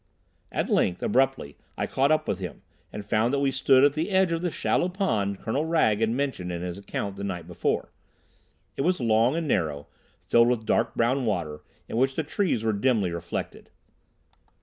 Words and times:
At 0.51 0.67
length, 0.71 1.03
abruptly, 1.03 1.57
I 1.77 1.85
caught 1.85 2.11
up 2.11 2.27
with 2.27 2.39
him, 2.39 2.63
and 2.91 3.05
found 3.05 3.31
that 3.31 3.39
we 3.39 3.51
stood 3.51 3.83
at 3.83 3.93
the 3.93 4.09
edge 4.09 4.31
of 4.31 4.41
the 4.41 4.49
shallow 4.49 4.89
pond 4.89 5.37
Colonel 5.39 5.63
Wragge 5.63 5.99
had 5.99 6.09
mentioned 6.09 6.51
in 6.51 6.63
his 6.63 6.79
account 6.79 7.17
the 7.17 7.23
night 7.23 7.45
before. 7.45 7.91
It 8.75 8.81
was 8.81 8.99
long 8.99 9.35
and 9.35 9.47
narrow, 9.47 9.85
filled 10.25 10.47
with 10.47 10.65
dark 10.65 10.95
brown 10.95 11.27
water, 11.27 11.61
in 11.87 11.97
which 11.97 12.15
the 12.15 12.23
trees 12.23 12.63
were 12.63 12.73
dimly 12.73 13.11
reflected. 13.11 13.69